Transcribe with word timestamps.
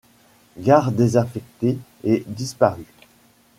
Gare 0.57 0.91
désaffectée 0.91 1.77
et 2.03 2.23
disparue. 2.25 2.87